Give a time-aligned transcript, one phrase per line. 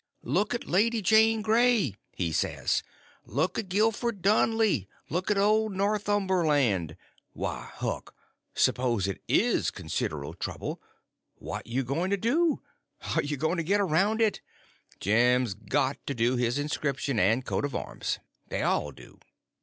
[0.23, 2.81] "Look at Lady Jane Grey," he says;
[3.23, 6.97] "look at Gilford Dudley; look at old Northumberland!
[7.33, 8.15] Why, Huck,
[8.55, 14.41] s'pose it is considerble trouble?—what you going to do?—how you going to get around it?
[14.99, 18.17] Jim's got to do his inscription and coat of arms.
[18.49, 19.19] They all do."